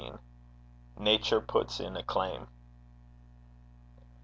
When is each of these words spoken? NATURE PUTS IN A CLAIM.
NATURE 0.97 1.41
PUTS 1.41 1.79
IN 1.79 1.95
A 1.95 2.01
CLAIM. 2.01 2.47